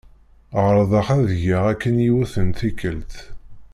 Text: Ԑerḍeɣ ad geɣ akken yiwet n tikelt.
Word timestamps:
Ԑerḍeɣ 0.63 1.07
ad 1.15 1.27
geɣ 1.43 1.63
akken 1.71 1.95
yiwet 2.05 2.33
n 2.47 2.49
tikelt. 2.57 3.13